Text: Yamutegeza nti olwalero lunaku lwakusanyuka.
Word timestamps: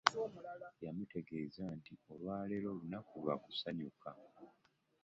Yamutegeza 0.85 1.63
nti 1.77 1.93
olwalero 2.11 2.69
lunaku 2.79 3.13
lwakusanyuka. 3.23 4.09